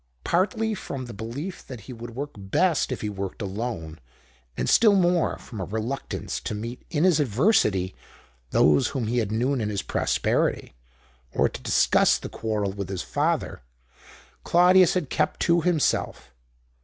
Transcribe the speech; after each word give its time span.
Partly 0.23 0.73
from 0.73 1.05
the 1.05 1.13
belief 1.13 1.63
that 1.67 1.81
he 1.81 1.93
would 1.93 2.15
work 2.15 2.31
best 2.35 2.91
if 2.91 3.01
he 3.01 3.09
worked 3.11 3.39
alone, 3.39 3.99
and 4.57 4.67
still 4.67 4.95
more 4.95 5.37
from 5.37 5.61
a 5.61 5.65
reluctance 5.65 6.39
to 6.39 6.55
meet 6.55 6.81
in 6.89 7.03
his 7.03 7.19
adversity 7.19 7.93
those 8.49 8.87
whom 8.87 9.05
he 9.05 9.19
had 9.19 9.31
known 9.31 9.61
in 9.61 9.69
his 9.69 9.83
prosperity, 9.83 10.73
or 11.31 11.47
to 11.47 11.61
discuss 11.61 12.17
the 12.17 12.29
quarrel 12.29 12.71
with 12.71 12.89
his 12.89 13.03
father, 13.03 13.61
Claudius 14.43 14.95
had 14.95 15.11
kept 15.11 15.39
to 15.41 15.61
himself. 15.61 16.31